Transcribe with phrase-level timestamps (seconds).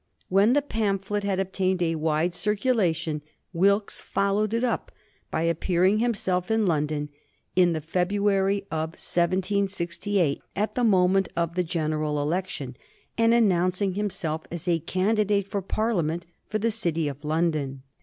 [0.29, 3.21] When the pamphlet had obtained a wide circulation,
[3.53, 4.91] Wilkes followed it up
[5.29, 7.09] by appearing himself in London
[7.55, 12.75] in the February of 1768, at the moment of the general election,
[13.15, 17.83] and announcing himself as a candidate for Parliament for the City of London.